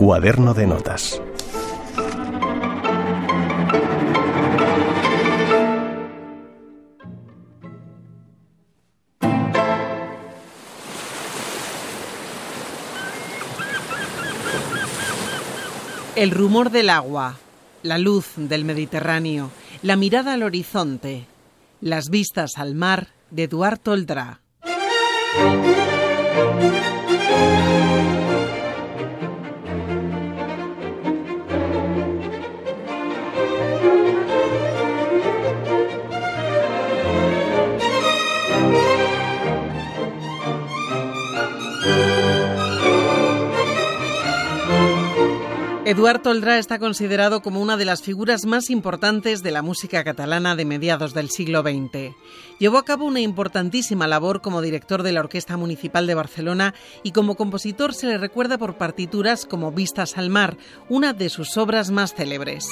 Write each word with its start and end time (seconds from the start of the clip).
Cuaderno 0.00 0.54
de 0.54 0.66
notas. 0.66 1.20
El 16.16 16.30
rumor 16.30 16.70
del 16.70 16.88
agua, 16.88 17.36
la 17.82 17.98
luz 17.98 18.28
del 18.36 18.64
Mediterráneo, 18.64 19.50
la 19.82 19.96
mirada 19.96 20.32
al 20.32 20.44
horizonte, 20.44 21.26
las 21.82 22.08
vistas 22.08 22.52
al 22.56 22.74
mar 22.74 23.08
de 23.30 23.42
Eduard 23.42 23.78
Toldrá. 23.78 24.40
Eduard 46.00 46.22
Toldrá 46.22 46.56
está 46.56 46.78
considerado 46.78 47.42
como 47.42 47.60
una 47.60 47.76
de 47.76 47.84
las 47.84 48.00
figuras 48.00 48.46
más 48.46 48.70
importantes 48.70 49.42
de 49.42 49.50
la 49.50 49.60
música 49.60 50.02
catalana 50.02 50.56
de 50.56 50.64
mediados 50.64 51.12
del 51.12 51.28
siglo 51.28 51.60
XX. 51.60 52.16
Llevó 52.58 52.78
a 52.78 52.86
cabo 52.86 53.04
una 53.04 53.20
importantísima 53.20 54.08
labor 54.08 54.40
como 54.40 54.62
director 54.62 55.02
de 55.02 55.12
la 55.12 55.20
Orquesta 55.20 55.58
Municipal 55.58 56.06
de 56.06 56.14
Barcelona 56.14 56.74
y 57.02 57.12
como 57.12 57.34
compositor 57.34 57.92
se 57.92 58.06
le 58.06 58.16
recuerda 58.16 58.56
por 58.56 58.78
partituras 58.78 59.44
como 59.44 59.72
Vistas 59.72 60.16
al 60.16 60.30
Mar, 60.30 60.56
una 60.88 61.12
de 61.12 61.28
sus 61.28 61.58
obras 61.58 61.90
más 61.90 62.14
célebres. 62.14 62.66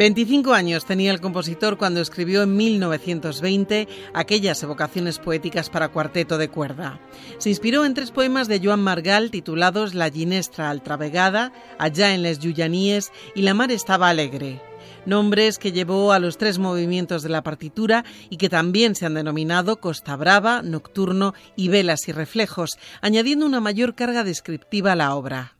25 0.00 0.54
años 0.54 0.86
tenía 0.86 1.10
el 1.10 1.20
compositor 1.20 1.76
cuando 1.76 2.00
escribió 2.00 2.42
en 2.42 2.56
1920 2.56 3.86
aquellas 4.14 4.62
evocaciones 4.62 5.18
poéticas 5.18 5.68
para 5.68 5.90
cuarteto 5.90 6.38
de 6.38 6.48
cuerda. 6.48 6.98
Se 7.36 7.50
inspiró 7.50 7.84
en 7.84 7.92
tres 7.92 8.10
poemas 8.10 8.48
de 8.48 8.60
Joan 8.64 8.80
Margal 8.80 9.30
titulados 9.30 9.92
La 9.92 10.08
Ginestra 10.08 10.70
Altravegada, 10.70 11.52
Allá 11.78 12.14
en 12.14 12.22
les 12.22 12.38
Yuyaníes 12.38 13.12
y 13.34 13.42
La 13.42 13.52
mar 13.52 13.70
estaba 13.70 14.08
alegre 14.08 14.62
nombres 15.04 15.58
que 15.58 15.72
llevó 15.72 16.12
a 16.12 16.18
los 16.18 16.38
tres 16.38 16.58
movimientos 16.58 17.22
de 17.22 17.28
la 17.28 17.42
partitura 17.42 18.04
y 18.30 18.38
que 18.38 18.48
también 18.48 18.94
se 18.94 19.04
han 19.04 19.14
denominado 19.14 19.80
Costa 19.80 20.16
Brava, 20.16 20.62
Nocturno 20.62 21.34
y 21.56 21.68
Velas 21.68 22.08
y 22.08 22.12
Reflejos, 22.12 22.78
añadiendo 23.02 23.44
una 23.44 23.60
mayor 23.60 23.94
carga 23.94 24.24
descriptiva 24.24 24.92
a 24.92 24.96
la 24.96 25.14
obra. 25.14 25.56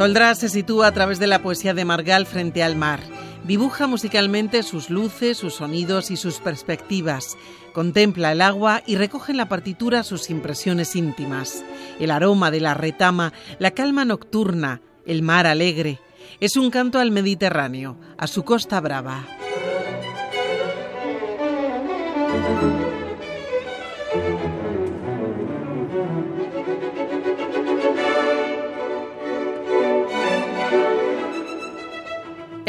Toldrá 0.00 0.34
se 0.34 0.48
sitúa 0.48 0.86
a 0.86 0.92
través 0.92 1.18
de 1.18 1.26
la 1.26 1.42
poesía 1.42 1.74
de 1.74 1.84
Margal 1.84 2.24
frente 2.24 2.62
al 2.62 2.74
mar. 2.74 3.00
Dibuja 3.44 3.86
musicalmente 3.86 4.62
sus 4.62 4.88
luces, 4.88 5.36
sus 5.36 5.56
sonidos 5.56 6.10
y 6.10 6.16
sus 6.16 6.38
perspectivas. 6.38 7.36
Contempla 7.74 8.32
el 8.32 8.40
agua 8.40 8.82
y 8.86 8.96
recoge 8.96 9.32
en 9.32 9.36
la 9.36 9.50
partitura 9.50 10.02
sus 10.02 10.30
impresiones 10.30 10.96
íntimas. 10.96 11.62
El 11.98 12.12
aroma 12.12 12.50
de 12.50 12.60
la 12.60 12.72
retama, 12.72 13.34
la 13.58 13.72
calma 13.72 14.06
nocturna, 14.06 14.80
el 15.04 15.20
mar 15.20 15.46
alegre. 15.46 16.00
Es 16.40 16.56
un 16.56 16.70
canto 16.70 16.98
al 16.98 17.10
Mediterráneo, 17.10 17.98
a 18.16 18.26
su 18.26 18.42
costa 18.42 18.80
brava. 18.80 19.26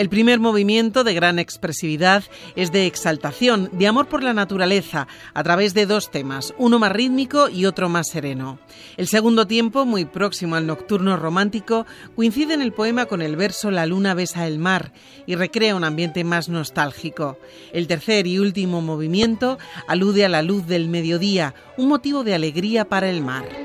El 0.01 0.09
primer 0.09 0.39
movimiento, 0.39 1.03
de 1.03 1.13
gran 1.13 1.37
expresividad, 1.37 2.23
es 2.55 2.71
de 2.71 2.87
exaltación, 2.87 3.69
de 3.71 3.85
amor 3.85 4.07
por 4.07 4.23
la 4.23 4.33
naturaleza, 4.33 5.07
a 5.35 5.43
través 5.43 5.75
de 5.75 5.85
dos 5.85 6.09
temas, 6.09 6.55
uno 6.57 6.79
más 6.79 6.91
rítmico 6.91 7.49
y 7.49 7.67
otro 7.67 7.87
más 7.87 8.07
sereno. 8.07 8.57
El 8.97 9.05
segundo 9.05 9.45
tiempo, 9.45 9.85
muy 9.85 10.05
próximo 10.05 10.55
al 10.55 10.65
nocturno 10.65 11.17
romántico, 11.17 11.85
coincide 12.15 12.55
en 12.55 12.63
el 12.63 12.73
poema 12.73 13.05
con 13.05 13.21
el 13.21 13.35
verso 13.35 13.69
La 13.69 13.85
luna 13.85 14.15
besa 14.15 14.47
el 14.47 14.57
mar 14.57 14.91
y 15.27 15.35
recrea 15.35 15.75
un 15.75 15.83
ambiente 15.83 16.23
más 16.23 16.49
nostálgico. 16.49 17.37
El 17.71 17.85
tercer 17.85 18.25
y 18.25 18.39
último 18.39 18.81
movimiento 18.81 19.59
alude 19.87 20.25
a 20.25 20.29
la 20.29 20.41
luz 20.41 20.65
del 20.65 20.89
mediodía, 20.89 21.53
un 21.77 21.89
motivo 21.89 22.23
de 22.23 22.33
alegría 22.33 22.85
para 22.85 23.07
el 23.07 23.21
mar. 23.21 23.60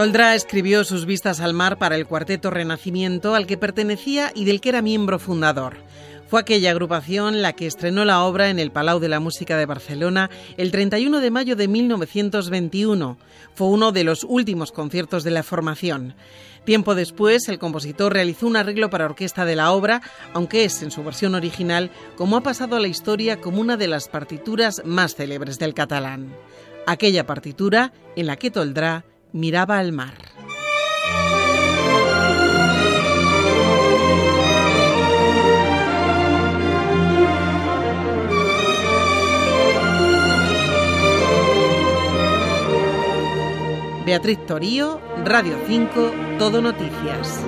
Toldrá 0.00 0.34
escribió 0.34 0.82
sus 0.84 1.04
vistas 1.04 1.40
al 1.40 1.52
mar 1.52 1.76
para 1.76 1.94
el 1.94 2.06
cuarteto 2.06 2.48
Renacimiento 2.48 3.34
al 3.34 3.46
que 3.46 3.58
pertenecía 3.58 4.32
y 4.34 4.46
del 4.46 4.62
que 4.62 4.70
era 4.70 4.80
miembro 4.80 5.18
fundador. 5.18 5.76
Fue 6.26 6.40
aquella 6.40 6.70
agrupación 6.70 7.42
la 7.42 7.52
que 7.52 7.66
estrenó 7.66 8.06
la 8.06 8.24
obra 8.24 8.48
en 8.48 8.58
el 8.58 8.72
Palau 8.72 8.98
de 8.98 9.10
la 9.10 9.20
Música 9.20 9.58
de 9.58 9.66
Barcelona 9.66 10.30
el 10.56 10.70
31 10.70 11.20
de 11.20 11.30
mayo 11.30 11.54
de 11.54 11.68
1921. 11.68 13.18
Fue 13.52 13.66
uno 13.66 13.92
de 13.92 14.04
los 14.04 14.24
últimos 14.24 14.72
conciertos 14.72 15.22
de 15.22 15.32
la 15.32 15.42
formación. 15.42 16.14
Tiempo 16.64 16.94
después, 16.94 17.46
el 17.50 17.58
compositor 17.58 18.14
realizó 18.14 18.46
un 18.46 18.56
arreglo 18.56 18.88
para 18.88 19.04
orquesta 19.04 19.44
de 19.44 19.56
la 19.56 19.70
obra, 19.70 20.00
aunque 20.32 20.64
es 20.64 20.80
en 20.82 20.92
su 20.92 21.04
versión 21.04 21.34
original, 21.34 21.90
como 22.16 22.38
ha 22.38 22.42
pasado 22.42 22.76
a 22.76 22.80
la 22.80 22.88
historia 22.88 23.42
como 23.42 23.60
una 23.60 23.76
de 23.76 23.88
las 23.88 24.08
partituras 24.08 24.80
más 24.82 25.14
célebres 25.14 25.58
del 25.58 25.74
catalán. 25.74 26.34
Aquella 26.86 27.26
partitura 27.26 27.92
en 28.16 28.26
la 28.26 28.36
que 28.36 28.50
Toldrá 28.50 29.04
miraba 29.32 29.78
al 29.78 29.92
mar. 29.92 30.14
Beatriz 44.04 44.44
Torío, 44.44 45.00
Radio 45.24 45.56
5, 45.68 46.12
Todo 46.38 46.60
Noticias. 46.60 47.46